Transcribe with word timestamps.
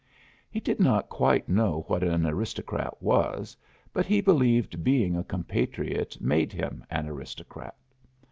He 0.49 0.59
did 0.59 0.79
not 0.79 1.09
quite 1.09 1.47
know 1.47 1.81
what 1.85 2.01
an 2.01 2.25
aristocrat 2.25 3.03
was, 3.03 3.55
but 3.93 4.07
he 4.07 4.19
believed 4.19 4.83
being 4.83 5.15
a 5.15 5.23
compatriot 5.23 6.19
made 6.19 6.51
him 6.51 6.83
an 6.89 7.07
aristocrat. 7.07 7.75